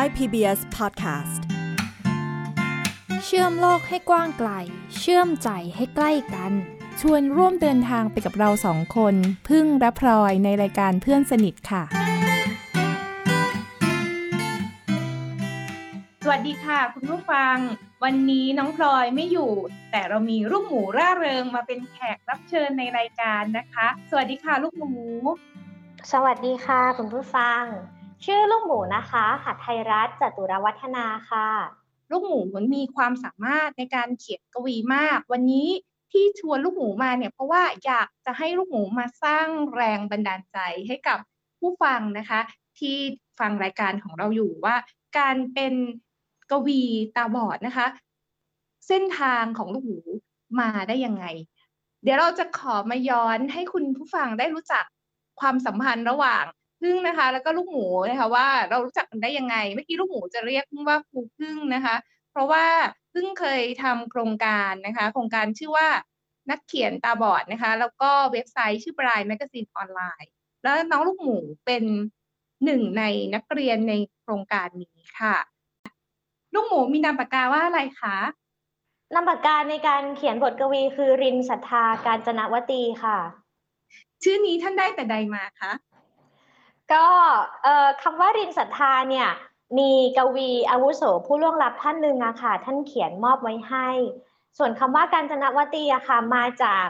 [0.00, 1.40] Thai PBS Podcast
[3.24, 4.50] เชื่อมโลกให้กว้างไกล
[4.98, 6.52] เชื่อมใจให้ใกล้กัน
[7.00, 9.14] ชวนร่วมเดินทางไปกับเราสองคน
[9.48, 11.82] พึ่งและพลอยในรายการเพื่อนสนิทค่ะ
[16.24, 17.56] สวัสดีค่ะ คุณผู้ฟัง
[18.04, 19.52] วันนี้น้องพลอยไม่อยู่
[19.90, 24.94] แต่เรามีลูกหมูร่าเริงมาเป็นแขกรับเชิญในรายการนะคะ สวัสดีค่ะลูกหมู
[26.12, 27.64] สวัสดีค่ะ คุณผู้ฟัง
[28.24, 31.48] ชื่อลูกหมูนะคะหัตไทยรัฐจตุรวัฒนาค่ะ
[32.10, 32.40] ลูกหมู
[32.74, 35.68] มีความสามารถในการเขียนกวีมาก วันนี้
[36.12, 41.18] ที่ชวนลูกหมูมาเนี่ยเพราะว่าอยากจะให้ลูกหมูมาสร้างแรงบันดาลใจให้กับ
[41.60, 42.40] ผู้ฟังนะคะ
[42.78, 42.96] ที่
[43.38, 44.76] ฟังรายการของเราอยู่ว่า
[45.18, 45.74] การเป็น
[46.50, 46.82] กวี
[47.16, 47.86] ตาบอดนะคะ
[48.86, 50.00] เส้นทางของลูกหมู
[50.60, 51.24] มาได้ยังไง
[52.02, 54.84] เดี๋ยวเราจะขอมาย้อนให้คุณผู้ฟังได้รู้จัก
[55.40, 56.44] ความสัมพันธ์ระหว่าง
[56.80, 61.96] พึ่งนะคะ แล้วก็ลูกหมูนะคะว่าเรารู้จักกันได้ยังไง เมื่อกี้ลูกหมูจะเรียกพึ่งว่าครูพึ่งนะคะ
[62.30, 62.66] เพราะว่า
[63.14, 65.88] พึ่งเคยทำโครงการนะคะ โครงการชื่อว่า
[66.50, 70.30] นักเขียนตาบอดนะคะ แล้วก็เว็บไซต์ชื่อปลายแมกกาซีนออนไลน์
[70.62, 71.84] แล้วน้องลูกหมูเป็น
[72.64, 73.04] หนึ่งใน
[73.34, 75.36] นักเรียนในโครงการนี้ค่ะ
[76.54, 78.16] ลูกหมูมีนามปากกาว่าอะไรคะ
[79.14, 83.18] นามปากกาในการเขียนบทกวีคือรินศรัทธาการจนวตีค่ะ
[84.22, 85.72] ชื่อนี้ท่านได้แต่ใดมาคะ
[86.92, 87.06] ก็
[88.02, 89.28] คำว่ารินศรัทธาเนี่ย
[89.78, 93.88] มีกวีอาวุโสผู้ล่วงลับท่านหนึ่งอะค่ะ ท่านเขียนมอบไว้ให้
[94.58, 96.86] ส่วนคำว่าการจนวตีอะค่ะมาจาก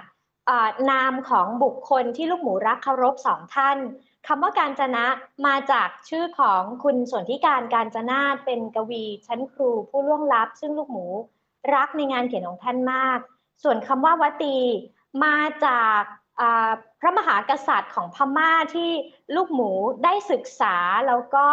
[0.90, 3.78] นามของบุคคลที่ลูกหมูรักเคารพสองท่าน
[4.26, 5.06] คำว่าการจนะ
[5.46, 11.06] มาจากชื่อของคุณส่วนธิการการจนาเป็นกวีชั้นครูผู้ล่วงลับ ซึ่งลูกหมู
[11.74, 13.18] รักในงานเขียนของท่านมาก
[13.62, 14.56] ส่วนคำว่าวตี
[15.24, 16.00] มาจาก
[17.00, 18.90] พระมหากษัตริย์ของพม่าที่
[19.34, 19.70] ลูกหมู
[20.04, 20.76] ได้ศึกษา
[21.08, 21.46] แล้วก็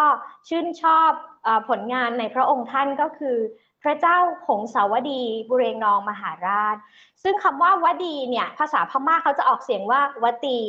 [0.48, 1.10] ชื่นชอบ
[1.46, 3.38] อผลงานในพระองค์ท่านก็คือ
[3.84, 6.76] พระเจ้าหงสาวดีบุเรงนองมหาราช
[7.24, 10.60] ซึ่งคำว่าวดีเนี่ยภาษาพม่าเขาจะออกเสียงว่าวตี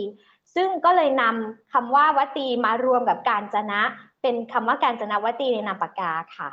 [0.54, 3.80] ซึ่งก็เลยนำคำว่าวตีมารวมกับการจนะ
[4.22, 6.50] เป็นคำว่าการจนะวตีในนามปากกาค่ะ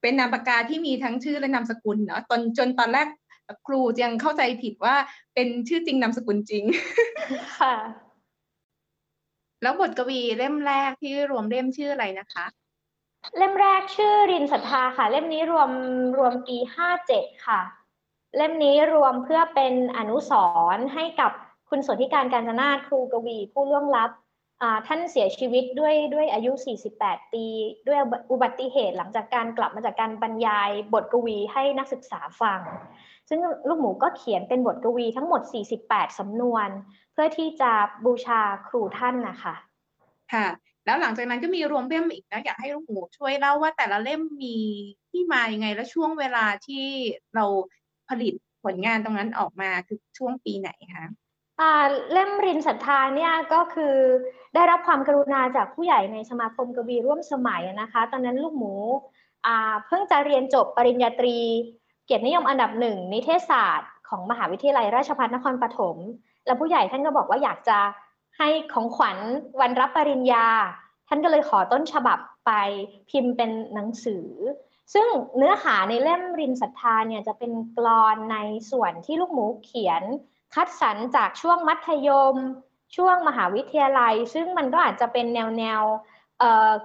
[0.00, 3.06] เป็นนามปากกาที่มีทั้งชื่อและนามสกุลเนาะตอนจนตอนแรก
[3.66, 4.94] ครูยังเข้าใจผิดว่า
[5.34, 6.64] เป็นชื่อจริงนามสกุลจริง
[7.58, 7.74] ค่ะ
[9.62, 12.46] แล้วบทกวีเล่มแรกที่รวมเล่มชื่ออะไรนะคะ
[13.36, 15.70] เล่มแรกชื่อรินศรัทธาค่ะ เล่มนี้รวม
[16.18, 17.60] รวมปีห้าเจ็ดค่ะ
[18.36, 20.32] เล่มนี้รวมเพื่อเป็นอนุส
[20.76, 21.32] รณ์ให้กับ
[21.68, 24.10] คุณสนธิการการจนาครูกวี ผู้ล่วงลับ
[24.86, 26.52] ท่านเสียชีวิตด้วยด้วยอายุ
[26.92, 27.44] 48 ปี
[27.88, 27.98] ด้วย
[28.30, 32.60] อุบัติเหตุหลังจากการกลับมาจากการบรรยายบทกวีให้นักศึกษาฟัง
[33.34, 35.42] ซึ่งลูกหมูก็เขียนเป็นบทกวีทั้งหมด
[35.78, 36.68] 48 สำนวน
[37.12, 37.70] เพื่อที่จะ
[38.04, 39.54] บูชาครูท่านนะคะ
[40.32, 40.46] ค่ะ
[40.84, 44.56] แล้วหลังจากนั้นก็มีรวมเล่มอีกนะอยากให้ลูกหมูช่วยเล่าว่าแต่ละเล่มมี
[45.10, 46.84] ที่มายังไงและช่วงเวลาที่
[47.34, 47.44] เรา
[48.08, 48.34] ผลิต
[48.64, 51.06] ผลงานตรงนั้นออกมาคือช่วงปีไหนคะ
[52.12, 53.96] เล่มรินศรัทธาเนี่ยก็คือ
[54.54, 58.74] ได้รับความกรุณาจากผู้ใหญ่ในสมาคมกวีร่วมสมัยนะคะ ตอนนั้นลูกหมู
[59.86, 61.38] เพิ่งจะเรียนจบปริญญาตรี
[62.04, 65.96] เกียรตินิยมอันดับหนึ่งนิเทศศาสตร์ของมหาวิทยาลัยราชภัฏนครปฐม
[66.46, 67.78] แล้วผู้ใหญ่ท่านก็บอกว่าอยากจะ
[68.38, 69.18] ให้ของขวัญ
[69.60, 70.46] วันรับปริญญา
[71.08, 72.50] ท่านก็เลยขอต้นฉบับไป
[73.10, 74.28] พิมพ์เป็นหนังสือ
[74.94, 78.38] ซึ่งเนื้อหาในเล่มรินศรัทธาเนี่ยจะเป็นกรอนใน
[78.70, 80.02] ส่วนที่ลูกหมูเขียน
[80.54, 82.36] คัดสรรจากช่วงมัธยม
[82.96, 85.82] ช่วงมหาวิทยาลัย ซึ่งมันก็อาจจะเป็นแนวแนว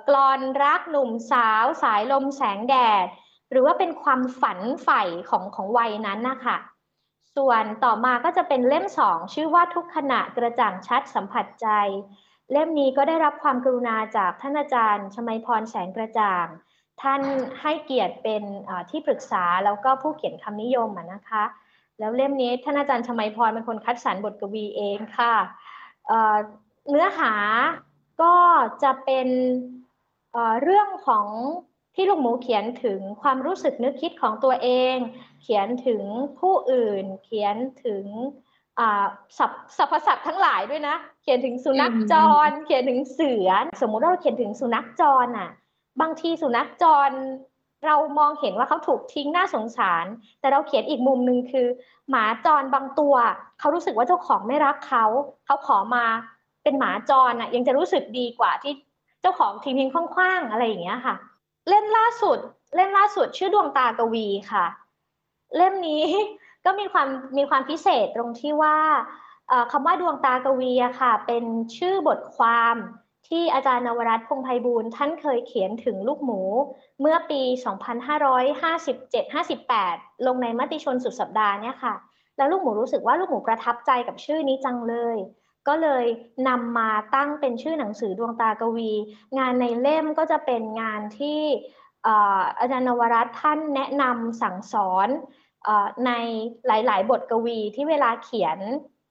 [0.07, 2.75] กลอนรักหนุ่มสาว สายลมแสงแด
[3.05, 3.07] ด
[3.51, 6.57] หรือว่าเป็นความฝันใฝ่ของของวัยนั้นนะคะ
[7.35, 11.67] ส่วนต่อมาก็จะเป็นเล่มสองชื่อว่าทุกขณะกระจ่างชัดสัมผัสใจ
[12.51, 16.45] เล่มนี้ก็ได้รับความกรุณาจากท่านอาจารย์ ชมัยพรแสงกระจ่าง
[17.01, 17.21] ท่าน
[17.61, 18.43] ให้เกียรติเป็น
[18.89, 21.43] ที่ปรึกษาแล้วก็ผู้เขียนคำนิยมนะคะ
[21.99, 25.35] แล้วเล่มนี้ท่านอาจารย์ชมัยพรเป็นคนคัดสรรบทกวีเองค่ะ
[26.89, 27.33] เนื้อหา
[28.21, 28.35] ก็
[28.83, 29.27] จะเป็น
[30.63, 31.27] เรื่องของ
[31.99, 34.95] ที่ลูกหมูเขียนถึงความรู้สึกนึกคิดของตัวเอง
[35.41, 36.03] เขียนถึง
[36.39, 37.55] ผู้อื่น เขียน
[37.85, 38.05] ถึง
[39.37, 42.13] สัพสรรพสัตว์ทั้งหลายด้วยนะ เขียนถึงสุนัขจ
[42.47, 43.49] ร เขียนถึงเสือ
[43.81, 45.49] สมมุติว่าเราเขียนถึงสุนัขจรอะ
[46.01, 47.11] บางทีสุนัขจร
[47.85, 50.05] เรามองเห็นว่าเขาถูกทิ้งน่าสงสาร
[50.39, 51.67] แต่เราเขียนอีกมุมหนึ่งคือ
[52.09, 53.15] หมาจรบางตัว
[53.59, 55.05] เขารู้สึกว่าเจ้าของไม่รักเขา
[55.45, 56.05] เขาขอมา
[56.63, 58.73] เป็นหมาจรอะ ยังจะรู้สึกดีกว่าที่
[59.21, 61.15] เจ้าของทิ้งทิ้งคว้างๆอะไรอย่างเงี้ยค่ะ
[61.69, 62.37] เล่มล่าสุด
[62.75, 64.65] เล่มล่าสุดชื่อดวงตากวีค่ะ
[65.55, 66.03] เล่มนี้
[66.65, 68.77] ก็มีความมีความพิเศษตรงที่ว่า
[69.71, 71.43] คำว่าดวงตากวีอะค่ะ เป็น
[71.77, 72.75] ชื่อบทความ
[73.27, 76.41] ที่อาจารย์นวรัตน์พงไพบูลท่านเคยเขียนถึงลูกหมู
[77.01, 77.41] เมื่อปี
[79.03, 81.93] 2557-58 ลงในมติชนสุดสัปดาห์เนี่ยค่ะ
[82.37, 85.17] แล้วลูกหมูรู้สึกว่าลูกหมูประทับใจกับชื่อนี้จังเลย
[85.67, 86.05] ก็เลย
[86.47, 88.91] นำมาตั้งเป็นชื่อหนังสือดวงตากวี
[89.37, 91.39] งานในเล่มก็จะเป็นงานที่
[92.59, 95.07] อาจารย์นวรัตท่านแนะนำสั่งสอน
[96.05, 96.11] ใน
[96.67, 98.59] หลาย ๆ บทกวีที่เวลาเขียน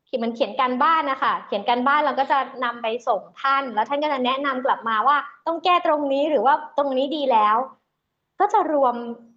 [0.08, 5.16] ขียนมันเขียนการบ้านนะคะ เขียนการบ้านเราก็จะนำไปส่งท่าน แล้วท่านก็จะแนะนำกลับมาว่า
[5.46, 7.56] ต้องแก้ตรงนี้หรือว่าตรงนี้ดีแล้ว
[8.40, 8.96] ก็จะรวม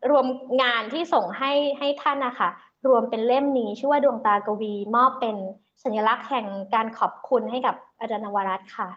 [0.10, 0.26] รวม
[0.64, 2.50] งานที่ส่งให้ให้ท่านนะคะ
[2.88, 5.38] รวมเป็นเล่มนี้ชื่อว่าดวงตากวีมอบเป็น
[5.84, 6.46] สัญลักษณ์แห่ง
[6.76, 8.90] การขอบคุณให้กับอาจารย์นวรัตน์ค่ะ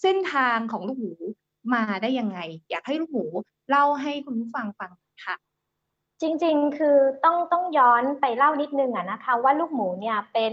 [0.00, 1.14] เส้นทางของลูกหมู
[1.74, 2.38] มาได้ยังไง
[2.70, 3.26] อยากให้ลูกหมู
[3.70, 4.90] เล่าให้คุณผู้ฟังฟัง
[5.26, 5.36] ค่ะ
[6.22, 10.52] จริงๆคือต้องต้องย้อนไปเล่านิดนึงอะนะคะ ว่าลูกหมูเนี่ยเป็น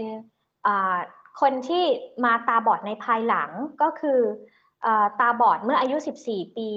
[1.40, 1.84] คนที่
[2.24, 3.50] มาตาบอดในภายหลัง
[3.82, 4.20] ก็คือ
[4.84, 4.86] อ
[5.20, 5.96] ตาบอดเมื่ออายุ
[6.26, 6.70] 14 ปี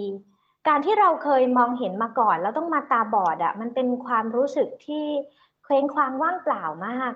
[0.68, 5.06] การที่เราเคยมองเห็นมาก่อน แล้วต้องมาตาบอดอะมันเป็นความรู้สึกที่
[5.64, 7.14] เคว้งคว้างว่างเปล่ามาก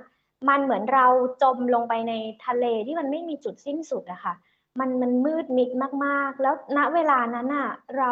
[0.50, 1.08] มันเหมือนเรา
[1.42, 2.14] จมลงไปใน
[2.46, 4.34] ทะเลที่มันไม่มีจุดสิ้นสุดอะคะ่ะ
[4.80, 5.70] มันมันมืดมิด
[6.06, 8.12] มากๆ แล้วณเวลานั้นอะเรา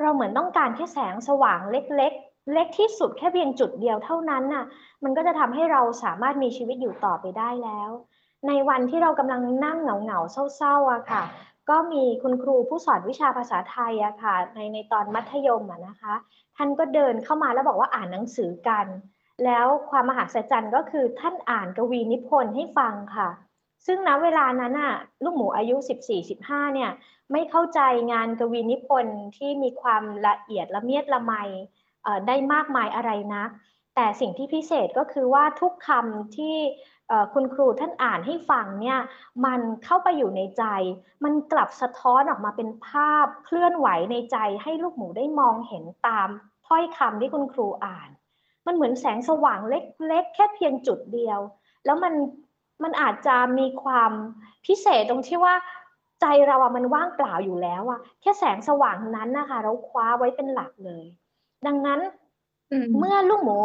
[0.00, 4.64] เราเหมือนต้องการแค่แสงสว่างเล็ก ๆ เล็กที่สุดแค่เพียงจุดเดียวเท่านั้นน่ะ
[5.04, 7.90] มันก็จะทำให้เราสามารถมีชีวิตอยู่ต่อไปได้แล้ว
[8.48, 10.20] ในวันที่เรากำลังนั่งเหงาเงา
[10.56, 11.22] เศร้าๆอะค่ะ
[11.70, 16.14] ก็มีคุณครูผู้สอนวิชาภาษาไทยอะค่ะ ในในตอนมัธยมอะนะคะ
[16.56, 18.86] ท่านก็เดินเข้ามาแล้วบอกว่าอ่านหนังสือกัน
[19.44, 23.28] แล้วความมหัศจรรย์ก็คือท่านอ่านกวีนิพนธ์ให้ฟังค่ะ
[23.86, 24.94] ซึ่งณเวลานั้นอะ
[25.24, 25.76] ลูกหมูอายุ
[26.24, 26.90] 14-15 เนี่ย
[27.32, 27.80] ไม่เข้าใจ
[28.12, 31.32] งานกวีนิพนธ์ที่มีความละเอียดละเมียดละไม
[32.26, 33.44] ได้มากมายอะไรนะ
[33.94, 36.56] แต่สิ่งที่พิเศษก็คือว่าทุกคำที่
[37.34, 38.98] คุณครูท่านอ่านให้ฟังเนี่ย
[39.44, 40.64] มันเข้าไปอยู่ในใจ
[41.24, 46.28] มันกลับสะท้อนออกมาเป็นภาพเคลื่อนไหวในใจให้ลูกหมูได้มองเห็นตาม
[46.66, 48.08] ถ้อยคำที่คุณครูอ่าน
[48.66, 51.40] มันเหมือนแสงสว่างเล็กๆ แค่เพียงจุดเดียว
[51.84, 52.14] แล้วมัน
[52.82, 54.12] มันอาจจะมีความ
[54.66, 55.54] พิเศษตรงที่ว่า
[56.20, 61.04] ใจเราอะมันว่างเปล่าอยู่แล้วอะแค่แสงสว่างนั้นนะคะ เราคว้าไว้เป็นหลักเลย
[61.66, 62.00] ดังนั้น
[62.98, 63.58] เมื่อลูกหมู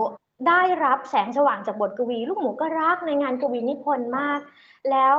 [0.48, 4.40] ได้รับแสงสว่างจากบทกวี ลูกหมูก็รักในงานกวีนิพนธ์มาก
[4.92, 5.16] แล้ว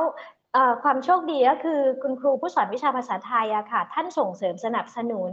[0.83, 5.31] ความโชคดีก็คือคุณครูผู้สอนวิชาภาษาไทยอะค่ะ ท่านส่งเสริมสนับสนุน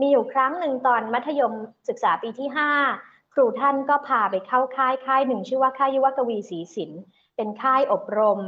[0.00, 1.52] มีอยู่ครั้งหนึ่งตอนมัธยม
[1.88, 7.00] ศึกษาปีที่5 ครูท่านก็พาไปเข้าค่ายค่ายหนึ่ง ชื่อว่าค่ายยุวกวีศรีศิลป์
[7.36, 8.40] เป็นค่ายอบรม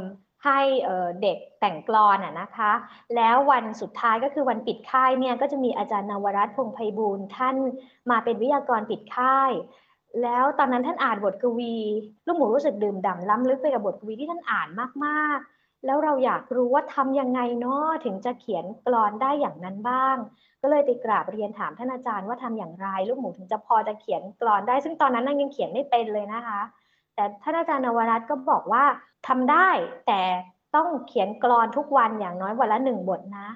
[0.45, 0.59] ให้
[1.21, 2.71] เด็กแต่งกลอนอะนะคะ
[3.15, 7.55] แล้ววันสุดท้ายก็คือวันปิดค่ายเนี่ยก็จะมีอาจารย์นวรัตน์พงไพบูลท่าน
[8.11, 9.51] มาเป็นวิทยากรปิดค่าย
[10.21, 11.75] แล้วตอนนั้นท่านอ่านบทกวี
[12.25, 14.67] ลูกหมูรู้สึกดื่มด่ำล้ำลึกไปกับบทกวีที่ท่านอ่าน
[15.05, 15.52] มากๆ
[15.85, 20.17] แล้วเราอยากรู้ว่าทำยังไงเนาะถึงจะเขียนกลอนได้อย่างนั้นบ้าง
[20.61, 26.61] ก็เลยไปกราบเรียนถามท่านอาจารย์ว่าทำอย่างไร ลูกหมูถึงจะพอจะเขียนกลอนได้ ซึ่งตอนนั้นนั่งยังเขียนไม่เป็นเลยนะคะ
[27.15, 28.83] แต่ท่านอาจารย์นวรัตน์ก็บอกว่า
[29.27, 29.69] ทำได้
[30.07, 30.21] แต่
[30.75, 33.47] ต้องเขียนกรอนทุกวันอย่างน้อยวันละหนึ่งบทนะ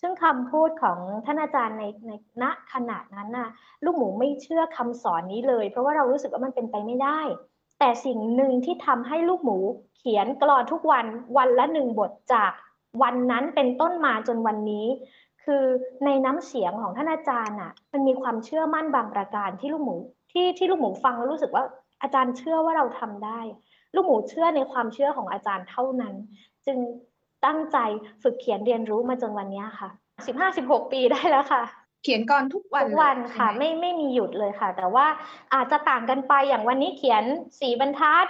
[0.00, 3.48] ซึ่งคำพูดของท่านอาจารย์ในในณขณะนั้นน่ะ
[3.84, 7.20] ลูกหมูไม่เชื่อคำสอนนี้เลย เพราะว่าเรารู้สึกว่ามันเป็นไปไม่ได้
[7.78, 9.58] แต่สิ่งหนึ่งที่ทำให้ลูกหมู
[9.96, 12.52] เขียนกรอนทุกวันวันละหนึ่งบทจาก
[13.02, 14.86] วันนั้นเป็นต้นมาจนวันนี้
[15.44, 15.64] คือ
[16.04, 19.96] ในน้ำเสียงของท่านอาจารย์อะ มันมีความเชื่อมั่นบางประการที่ลูกหมู
[20.32, 21.64] ที่ที่ลูกหมูฟังแล้วรู้สึกว่า
[22.02, 23.40] อาจารย์เชื่อว่าเราทำได้
[23.94, 26.14] ลูกหมูเชื่อในความเชื่อของอาจารย์เท่านั้น
[26.66, 26.78] จึง
[27.44, 27.78] ตั้งใจ
[28.22, 29.88] ฝึกเขียนเรียนรู้มาจนวันนี้ค่ะ
[30.26, 31.62] สิบห้าสิบหกปีได้แล้วค่ะ
[32.02, 35.06] เขียนก่อนทุกวันทุกวันค่ะ ไม่ไม่มีหยุดเลยค่ะ แต่ว่า
[35.54, 37.24] อาจจะต่างกันไปอย่างวันนี้เขียน
[37.60, 38.26] สีบรรทัด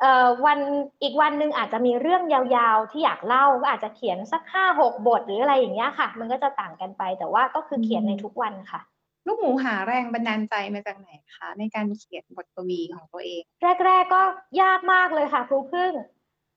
[0.00, 0.58] เอ่อวัน
[1.02, 8.80] อีกวันหนึ่งอาจจะมีเรื่องยาวๆที่อยากเล่าก็อาจจะเขียนสักห้าหกบทหรืออะไรอย่างเงี้ยค่ะ มันก็จะต่างกันไปแต่ว่าก็คือเขียนในทุกวันค่ะ
[9.26, 13.42] ลูกหมูหาแรงบันดาลใจมาจากไหนคะในการเขียนบทกวีของตัวเอง
[13.86, 14.22] แรก ๆก็
[14.62, 15.92] ยากมากเลยค่ะครูพึ่ง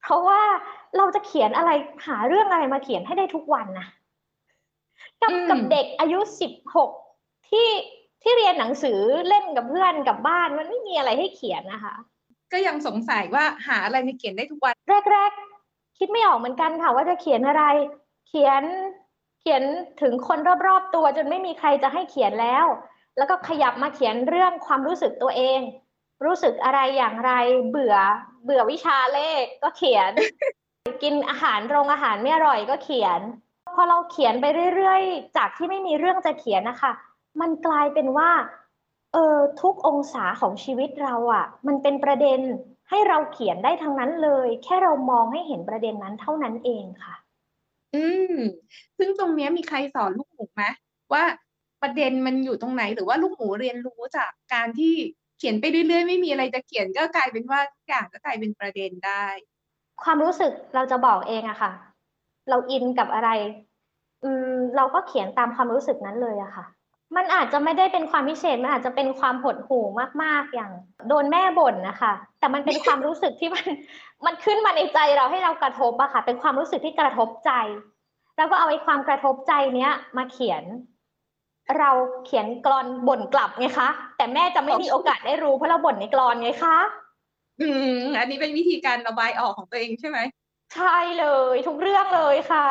[0.03, 0.41] เพราะว่า
[0.97, 1.71] เราจะเขียนอะไร
[2.07, 3.87] หาเรื่องอะไรมาเขียนให้ได้ทุกวันนะ
[5.21, 6.91] กับกับเด็กอายุสิบหก
[7.49, 7.69] ที่
[8.23, 11.95] ที่เรียนหนังสือเล่นกับเพื่อนกับบ้านมันไม่มีอะไรให้เขียนนะคะ
[12.51, 14.75] ก็ยังสงสัยว่าหาอะไรมาเขียนได้ทุกวัน
[15.11, 15.31] แรก
[15.65, 17.63] ๆ คิดไม่ออกเหมือนกันค่ะว่าจะเขียนอะไร
[18.27, 18.63] เขียน
[19.47, 19.67] ขียน
[20.01, 22.65] ถึงคนรอบๆตัวจนไม่มีใครจะให้เขียนแล้ว
[23.17, 25.59] แล้วก็ขยับมาเขียนเรื่องความรู้สึกตัวเอง
[26.25, 27.31] รู้สึกอะไรอย่างไร
[27.69, 27.95] เบื่อ
[28.43, 30.11] เบื่อวิชาเลขก็เขียน
[31.03, 33.46] กินอาหารโรงอาหารไม่อร่อยก็เขียนพ
[33.79, 36.91] อเราเขียนไปเรื่อยๆ จากที่ไม่มีเรื่องจะเขียนนะคะ
[37.41, 38.29] มันกลายเป็นว่า
[39.13, 42.39] เออทุกองศาของชีวิตเราอะ่ะ มันเป็นประเด็น
[42.89, 47.15] ให้เราเขียนได้ทั้งนั้นเลย แค่เรามองให้เห็นประเด็นนั้นเท่านั้นเองค่ะ
[47.95, 48.35] อืม
[48.97, 50.63] ซึ่งตรงเนี้ยมีใครสอนลูกหมูไหม
[51.13, 51.23] ว่า
[51.81, 54.93] ประเด็นมันอยู่ตรงไหนหรือว่าลูกหมูเรียนรู้จากการที่
[55.37, 59.25] เขียนไปเรื่อยๆ ไม่มีอะไรจะเขียนก็กลายเป็นว่าทุกอย่างก็กลายเป็นประเด็นได้
[60.03, 61.71] ความรู้สึกเราจะบอกเองอะค่ะ
[62.49, 63.29] เราอินกับอะไร
[64.23, 66.65] อืม เราก็เขียนตามความรู้สึกนั้นเลยอะค่ะ
[67.15, 69.85] มันอาจจะไม่ได้เป็นความพิเศษ มันอาจจะเป็นความหดหู่
[70.23, 70.71] มากๆ อย่าง
[71.09, 73.65] โดนแม่บ่นนะคะ แต่มันเป็นความรู้สึกที่มัน
[74.25, 77.51] มันขึ้นมาในใจเราให้เรากระทบอะค่ะ เป็นความรู้สึกที่กระทบใจ
[78.37, 80.63] แล้วก็เอาไอ้ความกระทบใจเนี้ยมาเขียน
[81.77, 81.91] เรา
[82.25, 86.77] เขียนกรอนบ่นกลับไงคะ แต่แม่จะไม่มีโอกาสได้รู้เพราะเราบ่นในกรอนไงคะ
[87.59, 90.19] อืม อันนี้เป็นวิธีการระบายออกของตัวเองใช่ไหม
[90.73, 91.21] ใช่เล
[91.53, 92.61] ย ทุกเรื่องเลยค่ะ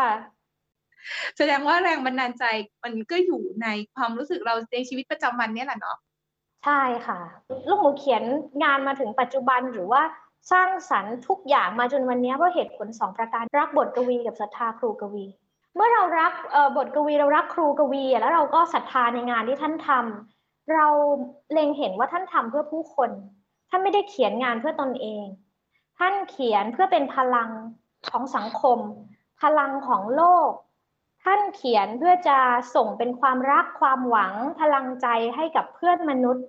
[1.36, 2.44] แสดงว่าแรงบันดาลใจ
[2.84, 5.96] มันก็อยู่ในความรู้สึกเราในชีวิตประจำวันเนี่ยแหละเนาะ
[6.64, 7.20] ใช่ค่ะ
[7.68, 8.22] ลูกหมูเขียน
[8.64, 10.02] งานมาถึงปัจจุบันหรือว่า
[10.52, 15.24] สร้างสรรค์ทุกอย่างมาจนวันนี้เพราะเหตุผลสองประการรักบทกวีกับศรัทธาครูกวี
[15.74, 16.32] เมื่อเรารัก
[16.76, 20.86] บทกวีเรารักครูกวี แล้วเราก็ศรัทธาในงานที่ท่านทำเรา
[21.52, 23.10] เล็งเห็นว่าท่านทำเพื่อผู้คน
[23.70, 25.24] ท่านไม่ได้เขียนงานเพื่อตนเอง
[25.98, 27.50] ท่านเขียนเพื่อเป็นพลัง
[28.10, 28.78] ของสังคม
[29.42, 30.50] พลังของโลก
[31.28, 32.38] ท่านเขียนเพื่อจะ
[32.74, 35.06] ส่งเป็นความรักความหวังพลังใจ
[35.36, 36.44] ให้กับเพื่อนมนุษย์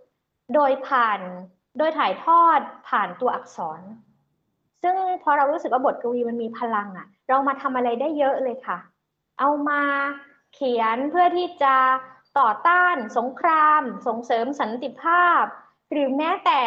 [0.56, 1.20] โดยผ่าน
[1.78, 3.82] โดยถ่ายทอดผ่านตัวอักษร
[4.84, 8.78] ซึ่งพอเรารู้สึกว่าบทกวีมันมีพลังอะ่ะเรามาทำอะไรได้เยอะเลยค่ะ
[9.40, 9.82] เอามา
[10.54, 11.76] เขียนเพื่อที่จะ
[12.40, 15.44] ต่อต้านสงคราม ส่งเสริมสันติภาพ
[15.92, 16.62] หรือแม้แต่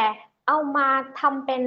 [0.49, 0.88] เอามา
[1.21, 1.62] ทำเป็น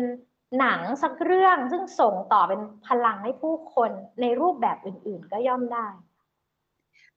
[0.59, 5.87] หนังสักเรื่องซึ่งส่งต่อเป็นพลังให้ผู้คนในรูปแบบอื่น ๆ ก็ย่อมได้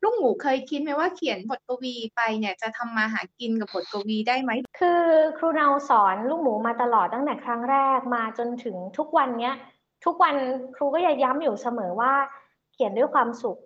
[0.02, 4.50] ลูกหมูเคยคิดไหมว่าเขียนบทกวีไปเนี่ยจะทำมาหากินกับบทกวีได้ไหม
[4.80, 5.02] คือ
[5.38, 9.54] ครูเนาสอนลูกหมูมาตลอดตั้งแต่ครั้งแรกมาจนถึงทุกวันเนี้ย
[10.04, 10.34] ทุกวัน
[10.76, 12.12] ครูก็ยังย้ำอยู่เสมอว่า
[12.72, 13.58] เขียนด้วยความสุข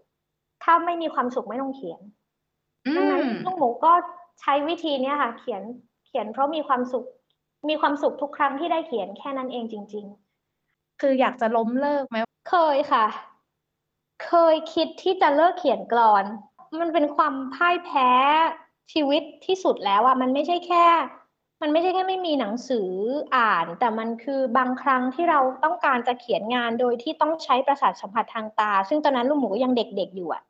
[0.63, 2.01] ถ้าไม่มีความสุขไม่ต้องเขียน
[2.97, 3.93] ดังนั้นลูกหมูก็
[4.41, 5.63] ใช้วิธีนี้ค่ะ เขียน
[6.07, 7.05] เขียนเพราะมีความสุข
[7.69, 10.07] มีความสุขทุกครั้งที่ได้เขียนแค่นั้นเองจริง
[10.53, 12.17] ๆ คืออยากจะล้มเลิกไหม
[12.51, 13.07] เคยค่ะ
[14.25, 16.25] เคยคิดที่จะเลิกเขียนกรอน
[16.81, 18.11] มันเป็นความพ่ายแพ้
[18.93, 20.87] ชีวิตที่สุดแล้วอะมันไม่ใช่แค่
[21.63, 22.89] มันไม่ใช่แค่ไม่มีหนังสือ
[23.37, 30.43] อ่าน แต่มันคือบางครั้งที่เราต้องการจะเขียนงานโดยที่ต้องใช้ประสาทสัมผัสทางตา ซึ่งตอนนั้นลูกหมูก็ยังเด็กๆอยู่อะ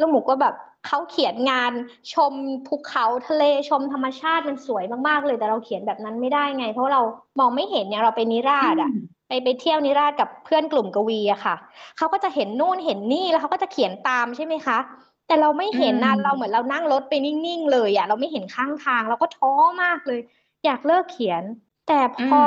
[0.00, 0.54] ลูกหมูก็แบบ
[0.86, 1.72] เขาเขียนงาน
[2.14, 2.32] ชม
[2.66, 7.02] ภูเขาทะเลชมธรรมชาติมันสวยมากๆเลย แต่เราเขียนแบบนั้นไม่ได้ไง เพราะเรา
[7.38, 8.90] มองไม่เห็นเนี่ยเราไปนิราศอะ
[9.28, 11.54] ไปไปเที่ยวนิราศกับเพื่อนกลุ่มกวีอะค่ะ
[11.96, 14.78] เขาก็จะเห็นนู่นเห็นนี่แล้วเขาก็จะเขียนตามใช่ไหมคะ
[15.26, 20.20] แต่เราไม่เห็นนะเราเหมือนเรานั่งรถไปนิ่งๆเลยอะเราไม่เห็นข้างทางเราก็ท้อมากเลย
[20.64, 21.42] อยากเลิกเขียน
[21.88, 22.42] แต่พอ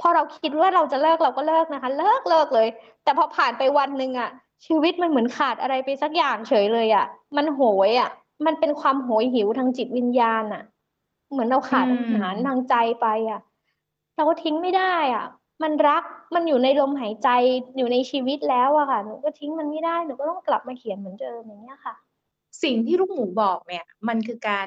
[0.00, 2.68] พอเราคิดว่าเราจะเลิกเราก็เลิกนะคะ เลิกเลิกเลย
[3.04, 4.30] แต่พอผ่านไปวันหนึ่งอะ
[4.66, 7.06] ชีวิตมันเหมือนขาดอะไรไปสักอย่างเฉยเลยอะ่ะ
[7.36, 8.10] มันโหยอะ่ะ
[8.46, 10.62] มันเป็นความโหยหิวทางจิตวิญญาณอะ่ะ
[11.30, 13.40] เหมือนเราขาดอาหารทางใจไปอะ่ะ
[14.16, 15.24] เราก็ทิ้งไม่ได้อะ่ะ
[15.62, 16.02] มันรัก
[16.34, 17.28] มันอยู่ในลมหายใจ
[17.76, 21.94] อยู่ในชีวิตแล้วอะค่ะหนูก็ทิ้งมันไม่ได้หนูก็ต้องกลับมาเขียนเหมือนเดิมอย่างเงี้ยค่ะ
[22.62, 24.66] สิ่งที่ลูกหมูบอกเนี่ย มันคือการ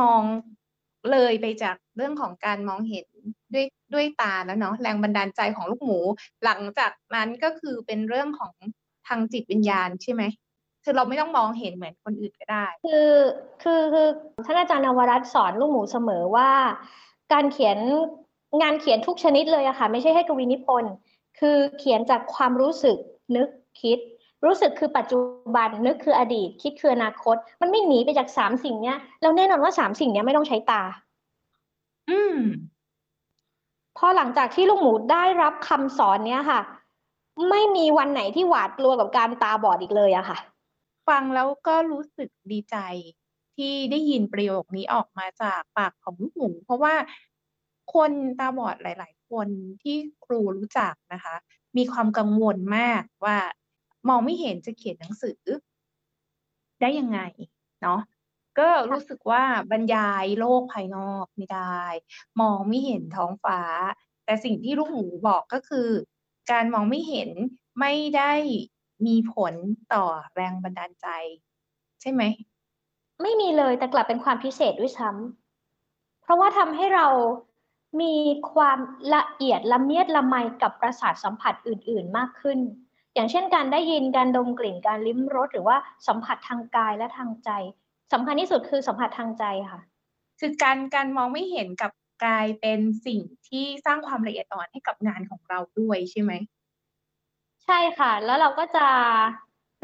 [0.00, 0.22] มอง
[1.12, 3.06] เลยไปจากเรื่องของการมองเห็น
[3.54, 5.98] ด้วยด้วยตาแล้วเนาะแรงบันดาลใจของลูกหมู
[6.44, 8.52] หลังจากนั้นก็คือเป็นเรื่องของ
[9.08, 10.22] ทางจิตวิญญาณใช่ไหม
[10.84, 13.10] คือเราไม่ต้องมองเห็นเหมือนคนอื่นก็ได้ คือ
[13.62, 14.08] คือคือ
[14.46, 16.50] ท่านอาจารย์นวรัตน์สอนลูกหมูเสมอว่า
[17.32, 17.78] การเขียน
[18.62, 20.92] งานเขียนทุกชนิดเลยอะค่ะ ไม่ใช่ให้กวีนิพนธ์
[21.38, 22.96] คือเขียนจากความรู้สึก
[23.36, 23.48] นึก
[23.82, 23.98] คิด
[24.44, 25.18] รู้สึกคือปัจจุ
[25.54, 30.82] บันนึกคืออดีต คิดคืออนาคต มันไม่หนีไปจากสามสิ่งเนี้ยแล้วแน่นอนว่าสามสิ่งเนี้ยไม่ต้องใช้ตา
[32.10, 32.38] อืม
[33.98, 36.60] พอหลังจากที่ลูกหมูได้รับคำสอนเนี้ยค่ะ
[37.50, 40.38] ไม่มีวันไหนที่หวาดกลัวกับการตาบอดอีกเลยอะค่ะ
[41.08, 42.76] ฟังแล้วก็รู้สึกดีใจ
[43.56, 46.94] ที่ได้ยินประโยคนี้ออกมาจากปากของลูกหมู เพราะว่า
[47.94, 49.48] คนตาบอดหลาย ๆ คน
[49.82, 51.34] ที่ครูรู้จักนะคะ
[51.76, 53.38] มีความกังวลมากว่า
[54.08, 55.40] มองไม่เห็นจะเขียนหนังสือ
[56.80, 57.20] ได้ยังไง
[57.82, 58.00] เนาะ
[58.58, 61.82] ก็รู้สึกว่าบรรยายโลกภายนอกไม่ได้
[62.40, 63.60] มองไม่เห็นท้องฟ้า
[64.24, 65.88] แต่สิ่งที่ลูกหมูบอกก็คือ
[66.50, 67.30] การมองไม่เห็น
[67.80, 68.32] ไม่ได้
[69.06, 69.54] มีผล
[69.94, 71.08] ต่อแรงบันดาลใจ
[72.00, 72.22] ใช่ไหม
[73.22, 77.06] ไม่มีเลยแต่กลับเป็นความพิเศษด้วยซ้ำเพราะว่าทำให้เรา
[78.00, 78.16] มี
[78.52, 78.78] ความ
[79.14, 82.58] ละเอียดละเมียดละไมกับประสาทสัมผัสอื่น ๆมากขึ้น
[83.14, 85.76] อย่างเช่นการได้ยินการดมกลิ่นการลิ้มรสหรือว่า
[86.06, 87.50] สัมผัสทางกายและทางใจ
[88.12, 89.80] สำคัญที่สุดคือสัมผัสทางใจค่ะ
[90.40, 91.90] คือการการมองไม่เห็นกับ
[92.24, 96.32] กลายเป็นสิ่งที่สร้างความละเอียดอ่อนให้กับงานของเราด้วยใช่ไหม
[97.64, 98.88] ใช่ค่ะ แล้วเราก็จะ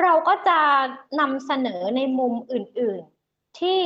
[0.03, 0.59] เราก็จะ
[1.21, 3.81] นำเสนอในมุมอื่น ๆ ที่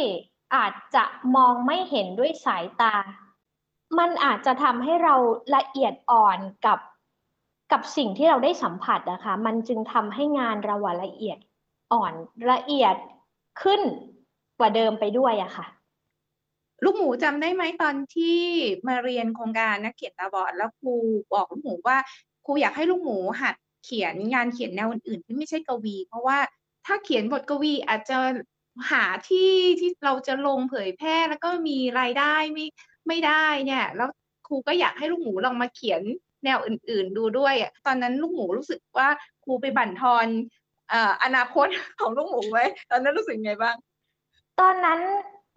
[0.55, 1.05] อาจจะ
[1.37, 2.95] มองไม่เห็นด้วยสายตา
[3.99, 5.15] มันอาจจะทำให้เรา
[5.57, 6.79] ละเอียดอ่อนกับ
[7.73, 11.39] กับสิ่งที่เราได้สัมผัสนะคะ มันจึงทำให้งานเราละเอียด
[11.93, 12.13] อ่อน
[12.53, 12.97] ละเอียด
[13.63, 13.81] ขึ้น
[14.59, 15.67] กว่าเดิมไปด้วยอะค่ะ
[16.85, 18.39] ลูกหมูจำได้ไหมตอนที่
[18.89, 20.95] มาเรียนโครงการนักเขียนตาบอดแล้วครู
[21.33, 21.99] บอกลูกหมูว่า
[22.45, 26.39] ครูอยากให้ลูกหมูหัดเขียนงานเขียนแนวอื่นๆที่ไม่ใช่กวี เพราะว่า
[26.87, 28.19] ถ้าเขียนบทกวีอาจจะ
[28.91, 32.67] หาที่ที่เราจะลงเผยแพร่แล้วก็มีรายได้ไม่
[33.09, 34.09] ไม่ได้เนี่ย แล้ว
[34.47, 36.03] ครูก็อยากให้ลูกหมูลองมาเขียน
[36.45, 39.09] แนวอื่น ๆ ดูด้วยอะตอนนั้นลูกหมูรู้สึกว่า
[39.45, 40.27] ครูไปบั่นทอน
[41.23, 41.67] อนาคต
[42.01, 43.77] ของลูกหมูไว้ตอนนั้นรู้สึกไงบ้าง
[44.61, 45.01] ตอนนั้น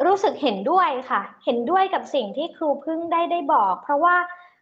[0.05, 4.15] รู้สึกเห็นด้วยค่ะ เห็นด้วยกับสิ่งที่ครูพึ่งได้ได้บอก เพราะว่า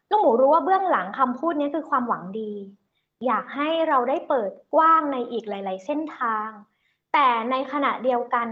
[0.10, 2.52] ลูกหมูรู้ว่าเบื้องหลังคำพูดนี้คือความหวังดี
[3.26, 6.50] อยากให้เราได้เปิดกว้างในอีกหลาย ๆ เส้นทาง
[7.14, 8.48] แต่ในขณะเดียวกัน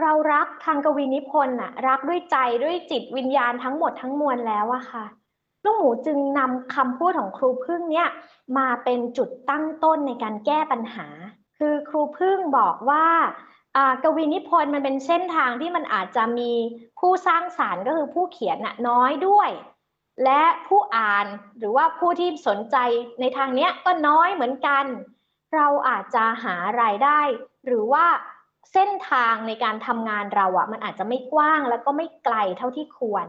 [0.00, 5.04] เรารักทางกวีนิพนธ์อะรักด้วยใจด้วยจิตวิญญาณทั้งหมดทั้งมวลแล้วอะค่ะ
[5.64, 8.08] ลูกหมูจึงนำคำพูดของครูพึ่งเนี่ย
[8.58, 11.08] มาเป็นจุดตั้งต้นในการแก้ปัญหา
[11.58, 13.06] คือครูพึ่งบอกว่า
[14.04, 16.52] กวีนิพนธ์มันเป็นเส้นทางที่มันอาจจะมี
[16.98, 19.50] ผู้สร้างสารรค์ก็คือผู้เขียนน่ะน้อยด้วย
[20.24, 21.26] และผู้อ่าน
[21.58, 22.76] หรือว่าผู้ที่สนใจ
[23.20, 24.84] ในทางเนี้ยก็น้อยเหมือนกัน
[25.54, 27.20] เราอาจจะหารายได้
[27.66, 28.06] หรือว่า
[28.72, 33.26] เส้นทางในการทำงานเราอะ่ะมันอาจจะไม่กว้างแล้วก็ไม่ไกลเท่าที่ควร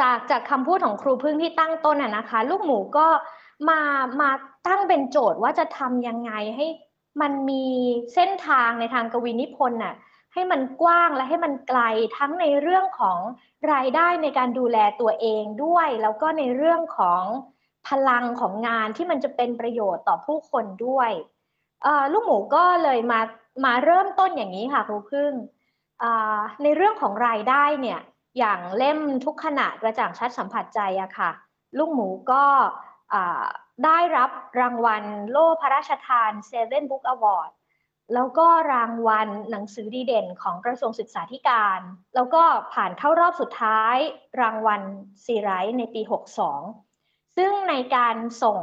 [0.00, 3.06] จากจากคำพูดของครูพึ่งที่ตั้งต้นอะนะคะ ลูกหมูก็
[3.68, 3.80] มา
[4.20, 4.30] มา
[4.66, 6.66] ตั้งเป็นโจทย์ว่าจะทำยังไงให้
[7.20, 7.66] มันมี
[8.14, 9.94] เส้นทางในทางกวีนิพนธ์น่ะ
[10.32, 11.80] ให้มันกว้างและให้มันไกล
[12.18, 13.18] ทั้งในเรื่องของ
[13.72, 17.22] รายได้ในการดูแลตัวเองด้วย แล้วก็ในเรื่องของ
[17.88, 21.10] พลังของงานที่มันจะเป็นประโยชน์ต่อผู้คนด้วย
[22.12, 23.20] ลูกหมูก็เลยมา
[23.64, 25.32] มาเริ่มต้นอย่างนี้ค่ะครูพึ่ง
[26.62, 28.00] ในเรื่องของรายได้เนี่ย
[28.38, 31.30] อย่างเล่มทุกขณะกระจ่างชัดสัมผัสใจอะค่ะ
[31.78, 32.44] ลูกหมูก็
[33.84, 37.50] ได้รับรางวัลโล่พระราชทาน Seven Book Award
[38.14, 41.80] แล้วก็รางวัลหนังสือดีเด่นของกระทรวงศึกษาธิการ
[42.14, 43.96] แล้วก็ผ่านเข้ารอบสุดท้าย
[44.40, 44.82] รางวัล
[45.24, 46.02] ซีไรท์ในปี
[46.70, 48.58] 62 ซึ่งในการส่ง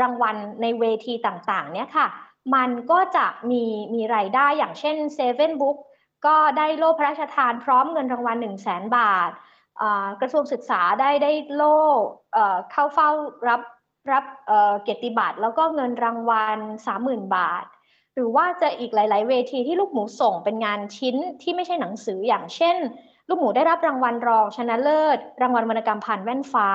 [0.00, 2.08] รางวัลในเวทีต่างๆ เนี่ยค่ะ
[2.54, 5.78] มันก็จะมีมีรายได้อย่างเช่น Seven Book
[6.26, 9.30] ก็ได้โล่พระราชทานพร้อมเงินรางวัล 1 0 0 0 0แบาท
[10.20, 11.78] กระทรวงศึกษาได้ได้โล่
[12.70, 13.10] เข้าเฝ้า
[13.48, 13.60] รับ
[14.12, 14.24] รับ
[14.82, 16.58] เกียรติบัตรแล้วก็เงินรางวัล
[16.96, 17.64] 30,000 บาท
[18.14, 22.76] หรือว่าจะอีกหลาย ๆ เวทีที่ลูกหมูส่งเป็นงานชิ้นที่ไม่ใช่หนังสืออย่างเช่น
[23.28, 26.68] ลูกหมูได้รับรางวัลรองชนะเลิศ รางวัลวรรณกรรมผ่านแว่นฟ้า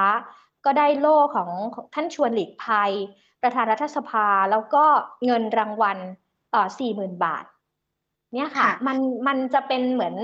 [0.66, 1.50] ก็ได้โล่ของ
[1.94, 2.92] ท่านชวนหลีกภัย
[3.46, 4.84] ประธานรัฐสภาแล้วก็
[5.26, 5.98] เงินรางวัล
[6.80, 7.46] สี่หมื่นบาท
[8.34, 10.16] เนี่ยค่ะ มันมันจะเป็นเหมือน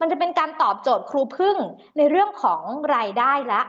[0.00, 1.56] มันจะเป็นการตอบโจทย์ครูพึ่ง
[1.98, 2.62] ในเรื่องของ
[2.94, 3.62] รายได้และ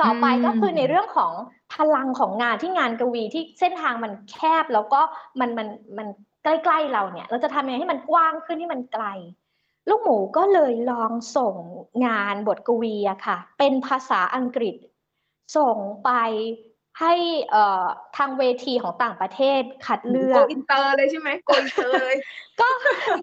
[0.00, 1.32] ต่อไปก็คือในเรื่องของ
[1.74, 5.00] พลังของงานที่งานกวีที่เส้นทางมันแคบแล้วก็
[5.40, 6.06] มันมันมัน
[6.44, 9.04] ใกล้ๆเราเนี่ย เราจะทำยังไงให้มันกว้างขึ้นให้มันไกล
[9.88, 11.54] ลูกหมูก็เลยลองส่ง
[12.06, 14.76] งานบทกวีอะค่ะ เป็นภาษาอังกฤษ
[15.56, 16.10] ส่งไป
[17.00, 17.12] ให้
[18.16, 22.16] ทางเวทีของต่างประเทศคัดเลือกโกอินเตอร์เลยใช่ไหม go inter เลย
[22.60, 22.68] ก็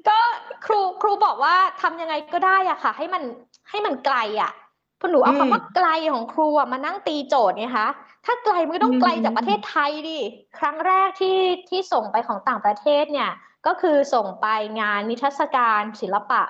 [0.10, 0.20] ก็
[0.66, 3.24] ครูครูบอกว่าทำยังไงก็ได้อะค่ะ ให้มัน
[3.70, 4.52] ให้มันไกลอะ
[5.00, 7.90] พหนูเอาคำว่าไกลของครูอะมานั่งตีโจทย์ไงคะ
[8.26, 10.20] ถ้าไกลมันก็ต้องไกลจากประเทศไทยดิ
[10.60, 11.38] ครั้งแรกที่
[11.70, 13.32] ที่ส่งไปของต่างประเทศเนี่ย
[13.68, 14.48] ก็คือส่งไป
[14.82, 16.42] งานนิทรรศการศิลปะ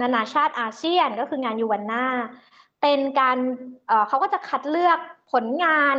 [0.00, 2.06] นานาชาติอาเซียนก็คืองานยูวันนา
[2.82, 3.38] เป็นการ
[3.88, 4.98] เเขาก็จะคัดเลือก
[5.32, 5.96] ผลงาน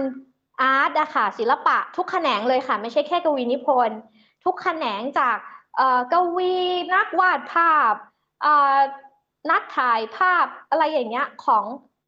[0.62, 4.00] อาร์ตอะค่ะศิลปะทุกแขนงเลยค่ะ ไม่ใช่แค่กวีนิพนธ์
[4.44, 5.38] ทุกแขนงจาก
[6.14, 6.54] กวี
[6.96, 7.94] นักวาดภาพ
[9.52, 11.64] นักถ่ายภาพอะไรอย่างเงี้ยของ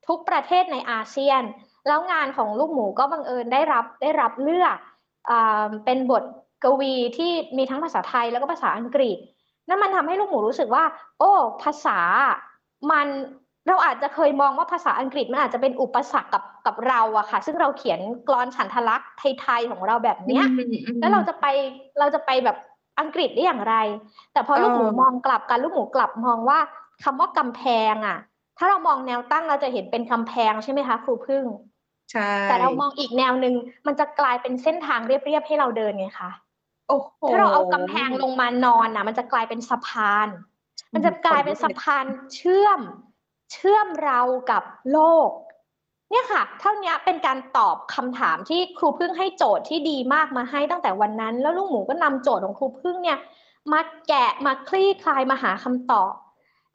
[0.07, 1.41] ทุกประเทศในอาเซียน
[1.87, 4.77] แล้วงานของลูกหมูก็บังเอิญได้รับได้รับเลือก
[5.29, 5.31] อ
[5.85, 6.23] เป็นบท
[6.63, 9.17] กวีที่มีทั้งภาษาไทยแล้วก็ภาษาอังกฤษ
[9.67, 10.83] นั่นมันทำให้ลูกหมูรู้สึกว่า
[11.19, 11.31] โอ้
[11.63, 11.99] ภาษา
[12.91, 13.07] มัน
[13.67, 19.09] เราอาจจะเคยมองว่าภาษาอังกฤษมันอาจจะเป็นอุปสรรคกับกับเราอะค่ะ ซึ่งเราเขียนกรอนฉันทลักษณ์
[19.41, 20.45] ไทยๆของเราแบบเนี้ย
[20.99, 21.45] แล้วเราจะไป
[21.99, 22.57] เราจะไปแบบ
[22.99, 23.75] อังกฤษได้อย่างไร
[24.33, 26.59] แต่พอลูกหมูมองกลับกันลูกหมูกลับมองว่า
[27.03, 27.61] คำว่ากำแพ
[27.93, 28.17] งอะ
[28.57, 31.45] ถ้าเรามองแนวตั้งเราจะเห็นเป็นกำแพงใช่ไหมคะครูพึ่ง
[32.11, 33.53] ใช่แต่เรามองอีกแนวหนึ่ง
[33.87, 36.31] มันจะกลายเป็นเส้นทางเรียบๆให้เราเดินไงคะ
[36.87, 40.27] โอ้โหถ้าเราเอากำแพงลงมานอนอะมันจะกลายเป็นสะพาน
[40.93, 42.81] มันจะกลายเป็นสะพานเชื่อม
[43.51, 44.19] เชื่อมเรา
[44.51, 45.29] กับโลก
[46.09, 53.19] เนี่ยค่ะ เท่านี้เป็นการตอบคำถามที่ครูพึ่งให้โจทย์ที่ดีมากมาให้ตั้งแต่วันนั้น แล้วลูกหมูก็นำโจทย์ของครูพึ่งเนี่ย
[53.73, 56.13] มาแกะมาคลี่คลายมาหาคำตอบ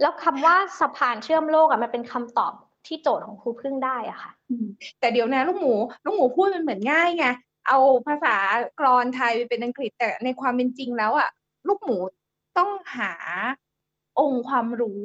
[0.00, 2.52] แล้วคำว่าสะพานเชื่อมโลกอะมันเป็นคำตอบ
[2.86, 4.30] ที่โจทย์ของครูพึ่งได้อะค่ะ
[5.00, 7.26] แต่เดี๋ยวนะลูกหมูลูกหมูพูดมันเหมือนง่ายไง
[7.68, 8.36] เอาภาษา
[8.80, 11.28] กรอนไทยไปเป็นอังกฤษแต่ในความเป็นจริงแล้วอะ
[11.68, 11.96] ลูกหมู
[12.58, 13.12] ต้องหา
[14.20, 15.04] องค์ความรู้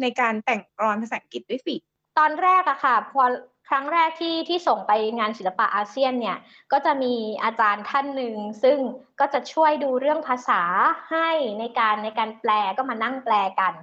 [0.00, 1.74] ในการแต่งกรอนภาษาอังกฤษด้วยสิ
[2.18, 3.22] ตอนแรกอะค่ะพอ
[3.68, 6.38] ครั้งแรกที่ที่ส่งไปงานศิลปะอาเซียนเนี่ย
[6.72, 8.78] ก็จะมีอาจารย์ท่านหนึ่งซึ่ง
[9.20, 10.62] ก็จะช่วยดูเรื่องภาษา
[11.10, 11.28] ให้
[11.58, 13.74] ในการในการแปลก็มานั่งแปลกัน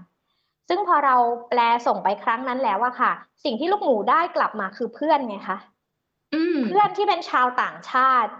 [0.70, 1.16] ซึ่งพอเรา
[1.50, 3.12] แปลส่งไปครั้งนั้นแล้วอะค่ะ
[3.44, 5.58] สิ่งที่ลูกหมูได้กลับมาคือเพื่อนไงคะ
[6.68, 8.32] เพื่อนที่เป็นชาวต่างชาติ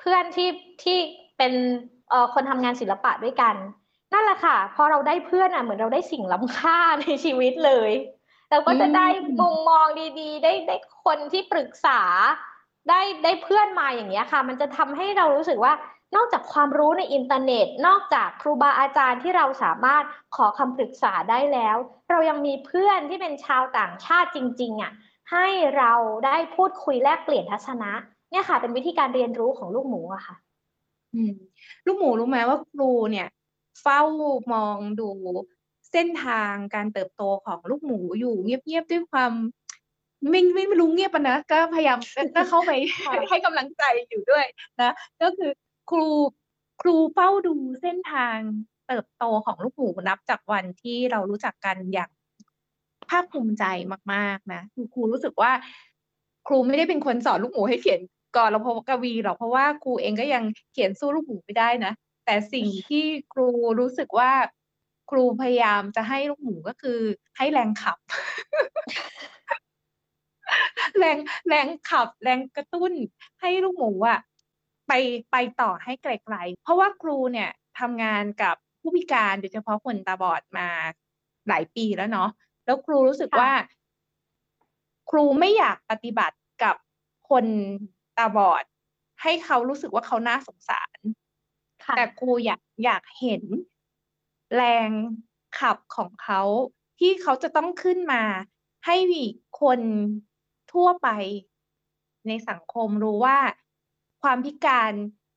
[0.00, 0.50] เพื่อนที่
[0.82, 0.98] ที่
[1.38, 1.52] เป็น
[2.10, 3.54] เอ่อคนทำงานศิลปะด้วยกัน
[4.12, 7.90] นั่นแหละค่ะ พอเราได้เพื่อนอะเหมือนเราได้สิ่งล้ำค่าในชีวิตเลย
[8.50, 9.06] เราก็จะได้
[9.40, 9.86] มุมมอง
[10.20, 12.00] ดีๆ ได้ได้คนที่ปรึกษา
[12.88, 15.72] ได้ได้เพื่อนมาอย่างเงี้ยค่ะ มันจะทำให้เรารู้สึกว่า
[16.16, 20.04] นอกจากความรู้ในอินเทอร์เน็ต นอกจากครูบาอาจารย์ที่เราสามารถ
[20.36, 21.76] ขอคำปรึกษาได้แล้ว
[22.10, 24.92] เรายังมีเพื่อนที่เป็นชาวต่างชาติจริงๆอะ
[25.32, 25.46] ให้
[25.78, 25.92] เรา
[26.26, 27.90] ได้พูดคุยแลกเปลี่ยนทัศนะ
[28.30, 30.36] เนี่ยค่ะ เป็นวิธีการเรียนรู้ของลูกหมูอะค่ะ
[31.86, 33.26] ลูกหมูรู้ไหมว่าครูเนี่ย
[33.80, 34.00] เฝ้า
[34.52, 35.08] มองดู
[35.92, 39.32] เส้นทางการเติบโตของลูกหมูอยู่เงียบๆด้วยความ
[40.30, 41.98] ไม่ไม่รู้เงียบปะนะก็พยายาม
[42.36, 42.70] ก็เข้าไป
[43.28, 44.44] ให้กำลังใจอยู่ด้วย
[44.80, 45.50] นะ ก็คือ
[45.90, 46.08] ครู
[46.82, 48.36] ครูเฝ้าดูเส้นทาง
[48.88, 52.10] เติบโตของลูกหมูนับจากวันที่เรารู้จักกันอย่าง
[53.10, 53.64] ภาคภูมิใจ
[54.12, 55.52] มาก ๆ นะคือครูรู้สึกว่า
[56.46, 58.00] ครูไม่ได้เป็นคนสอนลูกหมูให้เขียน
[58.36, 61.92] ก่อนเราพกวีหรอกเพราะว่าครูเองก็ยังเขียนสู้ลูกหมูไม่ได้นะ
[62.24, 63.48] แต่สิ่งที่ครู
[63.80, 64.32] รู้สึกว่า
[65.10, 67.00] ครูพยายามจะให้ลูกหมูก็คือ
[67.36, 67.98] ให้แรงขับ
[70.98, 72.92] แรงแรงขับ แรงกระตุ้น
[73.40, 74.20] ให้ลูกหมูอะ
[74.88, 74.92] ไป
[75.32, 80.68] ไปต่อให้ไกลๆเพราะว่าครูเนี่ยทำงานกับผู้พิการโดยเฉพาะคนตาบอดมา
[81.48, 82.30] หลายปีแล้วเนาะ
[82.64, 83.50] แล้วครูรู้สึกว่า
[85.10, 86.76] ครูไม่อยากปฏิบัติกับ
[87.30, 87.44] คน
[88.18, 88.64] ตาบอด
[89.22, 90.98] ให้เขารู้สึกว่าเขาน่าสงสาร
[91.94, 93.42] แต่ครูอยากอยากเห็น
[94.54, 94.90] แรง
[95.58, 96.42] ขับของเขา
[96.98, 98.22] ที่เขาจะต้องขึ้นมา
[98.86, 98.96] ให้
[99.60, 99.80] คน
[100.72, 101.08] ทั่วไป
[102.26, 103.38] ในสังคมรู้ว่า
[104.22, 104.92] ความพิการ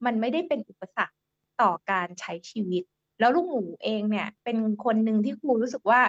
[0.06, 1.16] มันไม่ได้เป็นอุปสรรค
[1.62, 2.84] ต่อการใช้ชีวิต
[3.20, 6.02] แล้วลูกหมูเองเนี่ย เป็นคนหนึ่งที่ครูรู้สึกว่า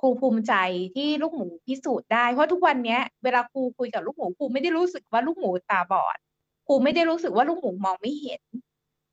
[0.00, 0.54] ครูภูมิใจ
[0.94, 6.18] ที่ลูกหมูพิสูจน์ได้เพราะทุกวันนี้เวลาครูคุยกับลูกหมูครูไม่ได้รู้สึกว่าลูกหมูตาบอด
[6.66, 8.42] ครูไม่ได้รู้สึกว่าลูกหมูมองไม่เห็น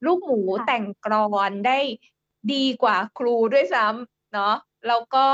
[0.06, 1.80] ลูกหมูแต่งกรอนได้
[2.54, 4.56] ดีกว่าครูด้วยซ้ำเนาะ
[4.88, 5.28] แล้วก็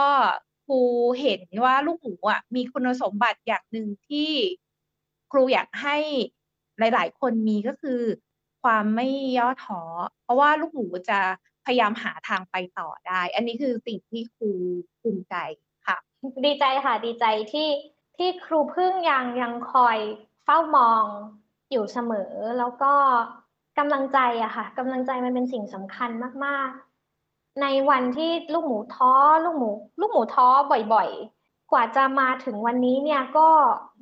[0.65, 0.79] ครู
[1.21, 4.31] เห็นว่าลูกหมูอะมีคุณสมบัติอย่างหนึ่งที่
[5.31, 5.97] ครูอยากให้
[6.79, 8.01] หลาย ๆ คนมีก็คือ
[8.63, 9.81] ความไม่ย่อท้อ
[10.23, 11.19] เพราะว่าลูกหมูจะ
[11.65, 14.51] พยายามหาทางไปต่อได้ อันนี้คือสิ่งที่ครู
[15.01, 15.35] ภูมิใจ
[15.87, 15.97] ค่ะ
[16.45, 17.69] ดีใจค่ะดีใจที่
[18.17, 19.97] ที่ครูพึ่งยังยังคอย
[20.43, 21.03] เฝ้ามอง
[21.71, 22.93] อยู่เสมอแล้วก็
[23.77, 26.09] กำลังใจอะค่ะกำลังใจมันเป็นสิ่งสำคัญ
[26.45, 26.69] มาก
[27.15, 29.13] ๆ ในวันที่ลูกหมูท้อ
[29.43, 30.47] ลูกหมู ลูกหมูท้อ
[30.93, 33.47] บ่อยๆ กว่าจะมาถึงวันนี้เนี่ยก็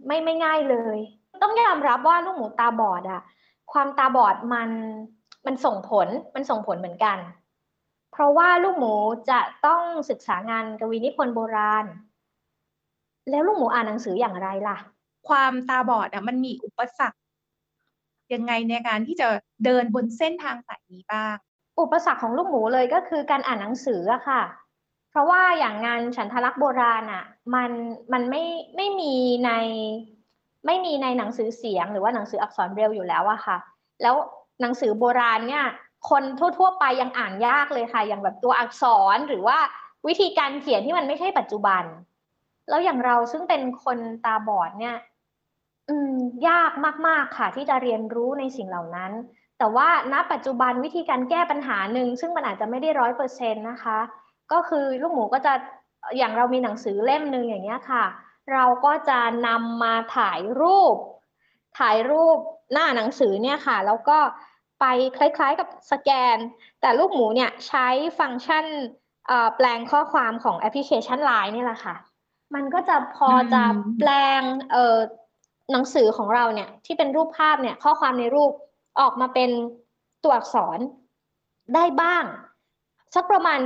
[0.07, 0.97] ไม่ไม่ง่ายเลย
[1.43, 3.21] ต้องยอมรับว่าลูกหมูตาบอดอะ
[3.71, 4.69] ความตาบอดมัน
[5.45, 7.17] มันส่งผลมันส่งผลเหมือนกัน
[8.11, 8.93] เพราะว่าลูกหมู
[9.29, 11.85] จะต้องศึกษางานกวีนิพนธ์โบราณ
[13.29, 14.77] แล้วลูกหมูอ่านหนังสืออย่างไรล่ะ
[15.27, 17.19] ความตาบอดอะมันมีอุปสรรค
[18.33, 19.27] ยังไงในการที่จะ
[19.65, 21.35] เดินบนเส้นทางสายนี้บ้าง
[21.79, 24.41] อุปสรรคของลูกหมูเลยก็คือการอ่านหนังสืออะค่ะ
[25.11, 27.71] เพราะว่าอย่างงานฉันทลักษ์โบราณอะมัน
[28.13, 28.43] มันไม่
[28.75, 29.13] ไม่มี
[29.45, 29.51] ใน
[30.65, 33.57] ไม่มีในหนังสือเสียง หรือว่าหนังสืออักษรเบรลอยู่แล้วอะค่ะ
[34.01, 34.15] แล้ว
[34.61, 35.65] หนังสือโบราณเนี่ย
[36.09, 38.83] คนทั่ว ๆ ไปยังอ่านยากเลยค่ะ อย่างแบบตัวอักษ
[39.15, 39.57] รหรือว่า
[40.07, 41.83] วิธีการเขียนที่มันไม่ใช่ปัจจุบัน
[42.69, 44.95] แล้วอย่างเราซึ่งเป็นคนตาบอดเนี่ย
[45.89, 46.15] อืม
[46.47, 46.71] ยาก
[47.07, 49.11] มาก ๆ ค่ะ ที่จะเรียนรู้ในสิ่งเหล่านั้น
[49.59, 53.99] แต่ว่าณปัจจุบันวิธีการแก้ปัญหาหนึ่ง ซึ่งมันอาจจะไม่ได้ร้อยเปอร์เซ็นต์นะคะ
[54.51, 55.53] ก็คือลูกหมูก็จะ
[56.17, 58.05] อย่างเรามีหนังสือเล่มหนึ่งอย่างเงี้ยค่ะ
[58.53, 60.95] เราก็จะนำมาถ่ายรูป
[61.79, 62.37] ถ่ายรูป
[62.73, 64.17] หน้าหนังสือเนี่ยค่ะ แล้วก็
[64.81, 64.85] ไป
[65.17, 66.37] คล้าย ๆ กับสแกน
[66.81, 67.87] แต่ลูกหมูเนี่ยใช้
[68.19, 68.65] ฟังก์ชัน
[69.55, 71.95] แปลงข้อความของแอปพลิเคชัน Line นี่แหละค่ะ
[72.55, 73.63] มันก็จะพอจะ
[73.99, 74.41] แปลง
[75.71, 78.51] หนังสือของเราเนี่ยที่เป็นรูปภาพเนี่ยข้อความในรูป
[78.99, 79.49] ออกมาเป็น
[80.23, 80.79] ตัวอักษร
[81.75, 82.23] ได้บ้าง
[83.15, 83.59] สักประมาณ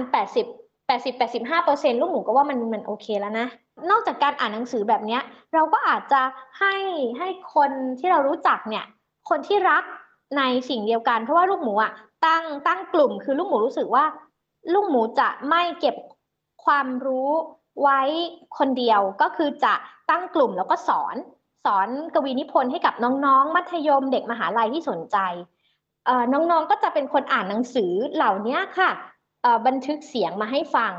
[0.77, 3.47] 80-85%ลูกหมูก็ว่ามันมันโอเคแล้วนะ
[3.89, 5.19] นอกจากการอ่านหนังสือแบบนี้
[5.53, 6.21] เราก็อาจจะ
[6.59, 6.75] ให้
[7.17, 8.85] ให้คนที่เรารู้จักเนี่ย
[9.29, 9.83] คนที่รัก
[10.37, 11.91] ในสิ่งเดียวกัน เพราะว่าลูกหมูอะ
[12.25, 14.05] ตั้งตั้งกลุ่มคือลูกหมูรู้สึกว่า
[14.73, 15.95] ลูกหมูจะไม่เก็บ
[16.65, 17.29] ความรู้
[17.81, 18.01] ไว้
[18.57, 19.73] คนเดียวก็คือจะ
[20.09, 21.15] ตั้งกลุ่มแล้วก็สอน
[21.65, 25.17] สอนกวีนิพนธ์ให้กับน้องๆ มัธยมเด็กมหาลัยที่สนใจ
[26.33, 28.91] น้องๆก็จะเป็นคนอ่านหนังสือเหล่านี้ค่ะ
[29.67, 30.93] บันทึกเสียงมาให้ฟัง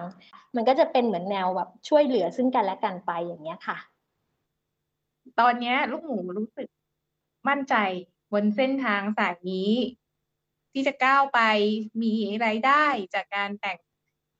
[0.54, 3.76] มันก็จะเป็นเหมือนแนวแบบช่วยเหลือซึ่งกันและกันไปอย่างเงี้ยค่ะ
[5.40, 6.68] ตอนนี้ลูกหมูรู้สึก
[7.48, 7.74] มั่นใจ
[8.32, 9.72] บนเส้นทางสายนี้
[10.72, 11.40] ที่จะก้าวไป
[12.02, 13.78] มีไรายได้จากการแต่ง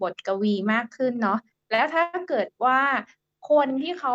[0.02, 1.38] บทกวีมากขึ้นเนาะ
[1.70, 2.80] แล้วถ้าเกิดว่า
[3.50, 4.14] คนที่เขา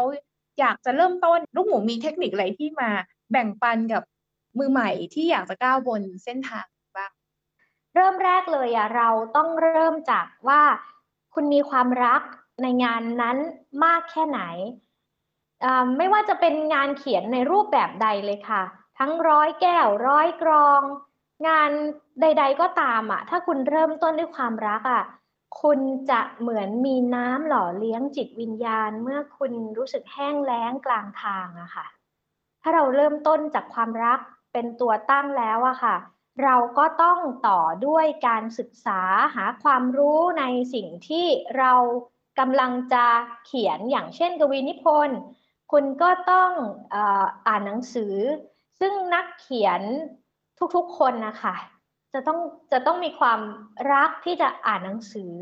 [0.59, 2.89] อยากจะเริ่มต้นลูกหมูมีเทคนิคอะไรที่มา
[3.31, 4.03] แบ่งปันกับ
[4.57, 6.65] มือใหม่ที่อยากจะก้าวบนเส้นทาง
[6.97, 7.11] บ้าง
[7.95, 10.61] เริ่มแรกเลยอะเราต้องเริ่มจากว่า
[11.33, 12.21] คุณมีความรัก
[12.61, 13.37] ในงานนั้น
[13.83, 14.41] มากแค่ไหน
[15.97, 18.63] ไม่ว่าจะเป็นงานเขียนในรูปแบบใดเลยค่ะ
[18.99, 20.81] ทั้งร้อยแก้วร้อยกรอง
[21.47, 21.69] งาน
[22.21, 25.03] ใด ๆ ก็ตามอะถ้าคุณเริ่มต้นด้วยความรักอะ
[25.61, 31.85] คุณจะเหมือนมีน้ำหล่อเลี้ยงจิตวิญญาณ เมื่อคุณรู้สึกแห้งแล้งกลางทางอะค่ะ
[32.61, 34.19] ถ้าเราเริ่มต้นจากความรัก
[34.53, 35.95] เป็นตัวตั้งแล้วอะค่ะ
[36.43, 39.01] เราก็ต้องต่อด้วยการศึกษา
[39.35, 41.73] หาความรู้ในสิ่งที่เรา
[42.39, 43.05] กำลังจะ
[43.45, 45.17] เขียนอย่างเช่นกวีนิพนธ์
[45.71, 46.51] คุณก็ต้อง
[47.47, 48.15] อ่านหนังสือ
[48.79, 49.81] ซึ่งนักเขียน
[50.75, 51.55] ทุกๆคนนะคะ
[52.15, 52.39] จะต้อง
[52.71, 53.39] จะต้องมีความ
[53.93, 55.33] รักที่จะอ่านหนังสือ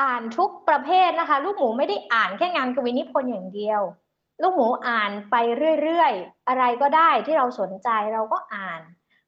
[0.00, 3.80] อ่านทุกประเภทนะคะ ลูกหมูไม่ได้อ่านแค่งานกวีนิพนธ์อย่างเดียว
[4.42, 5.36] ลูกหมูอ่านไป
[5.82, 8.80] เรื่อยๆ อะไรก็ได้ที่เราสนใจเราก็อ่าน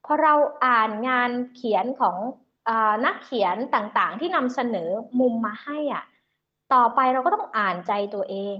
[0.04, 0.34] พอเรา
[0.66, 2.16] อ่านงานเขียนของ
[2.68, 2.70] อ
[3.04, 6.04] นักเขียนต่างๆ ที่นำเสนอมุมมาให้อะ
[6.74, 8.56] ต่อไปเราก็ต้องอ่านใจตัวเอง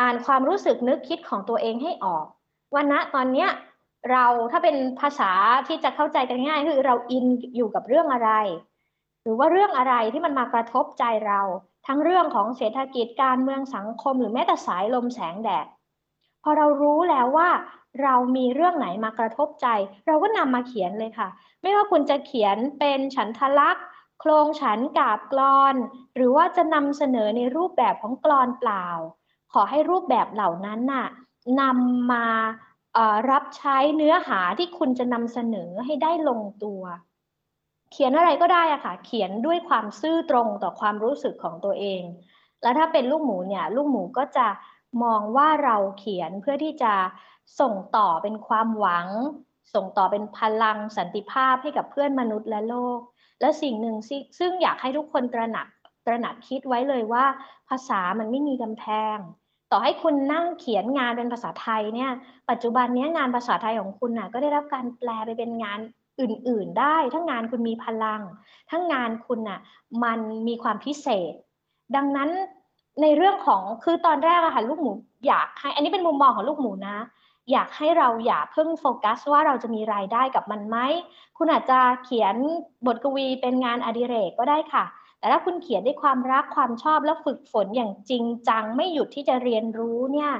[0.00, 2.26] อ่านความรู้สึกนึกคิดของตัวเองให้ออก
[2.74, 3.48] วันนะตอนเนี้ย
[4.10, 5.30] เราถ้าเป็นภาษา
[5.68, 8.30] ที่จะเข้าใจกันง่ายคือเราอินอยู่กับเรื่องอะไร
[9.22, 11.40] หรือว่าเรื่องอะไรที่มันมากระทบใจเรา
[11.86, 15.66] ทั้งเรื่องของเศรษฐกิจการเมืองสังคม หรือแม้แต่สายลมแสงแดด
[16.42, 17.50] พอเรารู้แล้วว่า
[18.02, 19.66] เรามีเรื่องไหนมากระทบใจ
[20.06, 21.28] เราก็นำมาเขียนเลยค่ะ
[21.62, 23.84] ไม่ว่าคุณจะเขียนเป็นฉันทลักษ์
[24.20, 25.74] โครงฉันกาบกลอน
[26.16, 28.86] หรือว่าจะนำเสนอในรูปแบบของกลอนเปล่า
[29.52, 31.06] ขอให้รูปแบบเหล่านั้นน่ะ
[31.60, 32.26] นำมา
[33.30, 36.82] รับใช้เนื้อหาที่คุณจะนำเสนอให้ได้ลงตัว
[37.92, 42.02] เขียนอะไรก็ได้อะค่ะ เขียนด้วยความซื่อตรงต่อความรู้สึกของตัวเอง
[42.62, 44.46] แล้วถ้าเป็นลูกหมูเนี่ย ลูกหมูก็จะ
[45.02, 46.94] มองว่าเราเขียนเพื่อที่จะ
[47.60, 49.08] ส่งต่อเป็นความหวัง
[49.74, 53.00] ส่งต่อเป็นพลังสันติภาพให้กับเพื่อนมนุษย์และโลก
[53.40, 53.96] และสิ่งหนึ่ง
[54.38, 55.68] ซึ่งอยากให้ทุกคนตระหนัก
[56.06, 57.24] ตระหนักคิดไว้เลยว่า
[57.68, 58.84] ภาษามันไม่มีกำแพ
[59.16, 59.18] ง
[59.70, 62.10] ต่อให้คุณนั่งเขียนงานเป็นภาษาไทยเนี่ย
[62.50, 65.80] ปัจจุบันนี้งานภาษาไทยของคุณน่ะ ก็ได้รับการแปลไปเป็นงาน
[66.20, 68.22] อื่น ๆ ได้ ถ้างานคุณมีพลัง
[68.70, 69.60] ทั้งงานคุณน่ะ
[70.04, 71.32] มันมีความพิเศษ
[71.96, 72.30] ดังนั้น
[73.02, 74.92] ในเรื่องของคือตอนแรกอะค่ะลูกหมู
[75.26, 76.98] อยากให้ อันนี้เป็นมุมมองของลูกหมูนะ
[77.52, 80.76] อยากให้เราอย่าเพิ่งโฟกัสว่าเราจะมีรายได้กับมันไหม
[81.36, 82.36] คุณอาจจะเขียน
[82.86, 84.84] บทกวีเป็นงานอดิเรกก็ได้ค่ะ
[85.18, 90.30] แต่ถ้าคุณเขียนด้วยความรักความชอบแล้วฝึกฝนอย่างจริงจัง ไม่หยุดที่จะเรียนรู้เนี่ย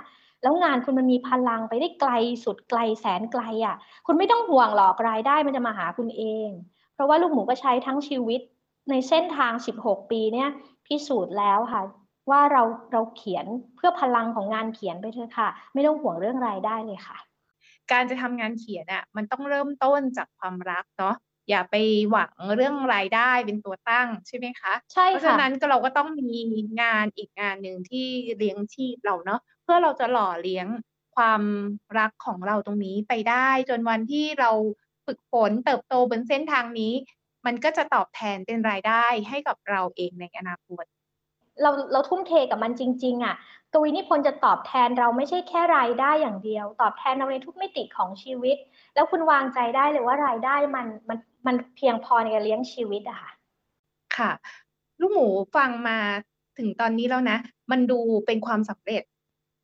[0.42, 2.12] แล้วงานคุณมันมีพลังไปได้ไกล
[2.44, 6.48] สุดไกลแสนไกลอะ่ะ คุณไม่ต้องห่วงหรอกรายได้มันจะมาหาคุณเอง
[6.94, 8.40] เพราะว่าลูกหมูก็ใช้ทั้งชีวิต
[8.90, 10.48] ในเส้นทาง 16 ปีเนี่ย
[10.86, 11.82] พิสูจน์แล้วค่ะ
[12.30, 12.62] ว่าเรา
[12.92, 17.18] เราเขียนเพื่อพลังของงานเขียนไปเถอะค่ะ ไม่ต้องห่วงเรื่องรายได้เลยค่ะ
[17.90, 21.14] การจะทำงานเขียนอะมันต้องเริ่มต้นจากความรักเนาะ
[21.48, 21.76] อย่าไป
[22.10, 26.32] หวังเรื่องรายได้เป็นตัวตั้งใช่ไหมคะ ใช่ค่ะเพราะฉะนั้นก็เราก็ต้องมี
[26.80, 28.06] งานอีกงานหนึ่งที่
[28.36, 30.66] เลี้ยงชีพเราเนาะเพื่อเราจะหล่อเลี้ยง
[31.16, 31.42] ความ
[31.98, 34.50] รักของเราตรงนี้ไปได้ จนวันที่เรา
[35.06, 36.92] ฝึกฝนเติบโตบนเส้นทางนี้
[37.46, 40.84] มันก็จะตอบแทนเป็นรายได้ให้กับเราเองในอนาคต
[41.62, 43.36] เราเราทุ่มเทกับมันจริง ๆอะ
[43.72, 48.56] กวีนิพนธ์จะตอบแทนเราไม่ใช่แค่รายได้อย่างเดียว ตอบแทนเราในทุกมิติของชีวิต
[48.94, 53.30] แล้วคุณวางใจได้เลยว่ารายได้มันมัน มันเพียงพอในการเลี้ยงชีวิตอะค่ะ
[54.16, 54.30] ค่ะ
[55.00, 55.98] ลูกหมูฟังมา
[56.58, 57.38] ถึงตอนนี้แล้วนะ
[57.70, 59.02] มันดูเป็นความสำเร็จ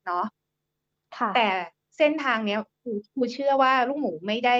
[0.05, 0.25] เนาะ
[1.17, 1.47] ค่ะแต่
[1.97, 4.57] เส้นทางเนี้ยครูครูเชื่อว่าลูกหมูไม่ได้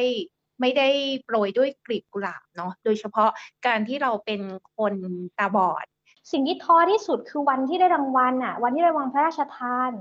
[0.61, 0.87] ไม่ได้
[1.25, 3.29] โปรยด้วยกลีบกุหลาบเนาะโดยเฉพาะ
[3.67, 4.41] การที่เราเป็น
[4.75, 4.93] คน
[5.37, 5.85] ตาบอด
[6.31, 9.91] สิ่งที่ท้อที่สุดคือวันที่ได้รางวัลอะวันที่ได้รางวัลพระราชทาน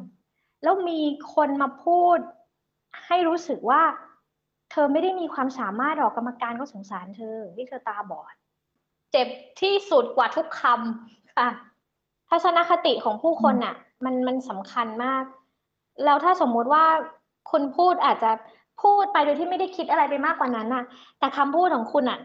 [0.62, 1.00] แล้วมี
[1.34, 2.18] คนมาพูด
[3.06, 3.82] ให้รู้สึกว่า
[4.76, 8.34] เธอไม่ได้มีความสามารถหรอกกรรมการก็สงสารเธอที่เธอตาบอด
[9.12, 9.28] เจ็บ
[9.60, 11.48] ที่สุดกว่าทุกคำค่ะ
[12.28, 15.24] ทัศนคติของผู้คนอะ มันมันสำคัญมาก
[16.04, 16.84] แล้วถ้าสมมุติว่า
[17.50, 18.30] คุณพูดอาจจะ
[18.82, 20.84] พูดไปโดยที่ไม่ได้คิดอะไรไปมากกว่านั้นน่ะ
[21.18, 22.18] แต่คำพูดของคุณอะ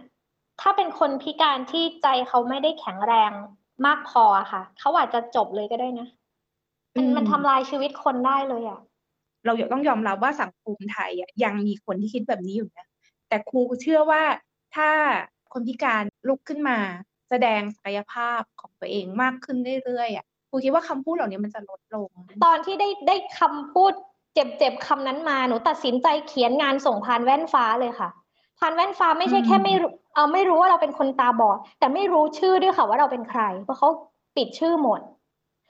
[0.62, 3.32] ถ้าเป็นคนพิการที่ใจเขาไม่ได้แข็งแรง
[3.86, 6.08] มากพอค่ะ เขาอาจจะจบเลยก็ได้นะ
[6.96, 8.80] มันมันทำลายชีวิตคนได้เลยอะ
[9.46, 12.88] เราต้องยอมรับว่าสังคมไทยอะยังมีคนที่คิดแบบนี้อยู่นะ
[13.30, 14.24] แต่ครูเชื่อว่า
[14.76, 14.90] ถ้า
[15.54, 16.78] คนพิการลุกขึ้นมา
[17.30, 22.10] แสดงศักยภาพของตัวเองมากขึ้นเรื่อยๆอะครูคิดว่าคำพูดเหล่านี้มันจะลดลง
[22.46, 23.94] ตอนที่ได้ได้คำพูด
[24.34, 28.10] เจ็บๆคำนั้นมาหนูตัดสินใจเขียนงานส่งพานแว่นฟ้าเลยค่ะ
[28.60, 33.90] พานแว่นฟ้าไม่ใช่แค่ไม่รู้เออไม่รู้ว่าเราเป็นคนตาบอด แต่ไม่รู้ชื่อด้วยค่ะว่าเราเป็นใคร เพราะเขา
[34.36, 35.00] ปิดชื่อหมด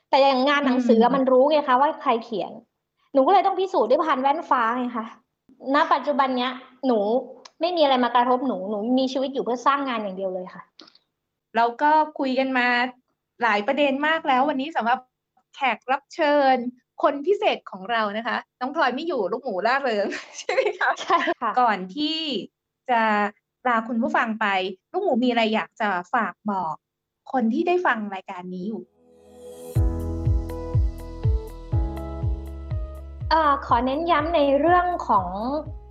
[0.10, 2.51] แต่อย่างงานหนังสือมันรู้ไงคะว่าใครเขียน
[3.13, 5.06] หนูก็เลยต้องพิสูจน์ด้วยพานแว่นฟ้าไงคะ
[5.76, 6.52] ณปัจจุบันเนี้ย
[6.88, 7.00] หนู
[7.62, 10.63] ไม่มีอะไรมากระทบหนูหนูมีชีวิตอยู่เพื่อสร้างงานอย่างเดียวเลยค่ะ
[11.56, 12.67] เราก็คุยกันมา
[13.43, 15.00] หลายประเด็นมากแล้ว วันนี้สำหรับ
[15.56, 16.56] แขกรับเชิญ
[17.04, 22.19] คนพิเศษของเรานะคะน้องพลอยไม่อยู่ลูกหมูล่าเริงใช่ไหมคะใช่ค่ะก่อนที่
[22.89, 23.02] จะ
[23.67, 24.45] ลาคุณผู้ฟังไป
[24.91, 26.76] ลูกหมูมีอะไรอยากจะฝากบอก
[27.32, 28.82] คนที่ได้ฟังรายการนี้อยู่
[33.39, 35.28] อขอเน้นย้ำในเรื่องของ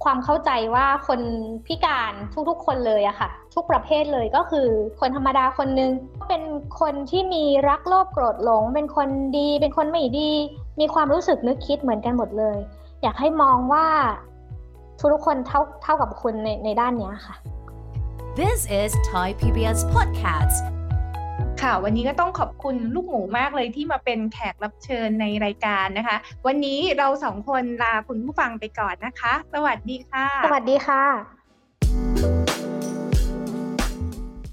[0.05, 1.21] ความเข้าใจว่าคน
[1.67, 2.13] พิการ
[2.49, 4.69] ทุกๆ คนเลยอะค่ะ ทุกประเภทเลยก็คือ
[5.01, 5.91] คนธรรมดาคนนึง
[6.29, 6.43] เป็น
[6.81, 9.09] คนที่มีรักโลภโกรธหลง เป็นคน
[9.39, 10.33] ดี เป็นคนไม่ดี
[10.81, 12.59] มีความรู้สึกนึกคิดเหมือนกันหมดเลย
[13.03, 13.87] อยากให้มองว่า
[15.13, 17.35] ทุกๆคนเท่าเท่ากับคุณในในด้านนี้ค่ะ
[18.41, 20.78] This is Thai PBS Podcast
[21.63, 26.17] ค่ะ วันนี้ก็ต้องขอบคุณลูกหมูมากเลยที่มาเป็นแขกรับเชิญในรายการนะคะ
[26.47, 31.05] วันนี้เราสองคนลาคุณผู้ฟังไปก่อนนะคะ สวัสดีค่ะ สวัสดีค่ะ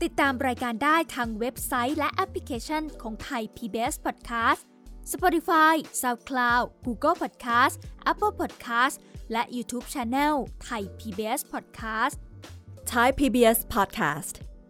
[0.03, 4.61] ติดตามรายการได้ทางเว็บไซต์และแอปพลิเคชันของไทย PBS Podcast
[5.13, 7.75] Spotify SoundCloud Google Podcast
[8.11, 8.95] Apple Podcast
[9.31, 12.15] และ YouTube Channel ไทย PBS Podcast
[12.91, 14.35] Thai PBS Podcast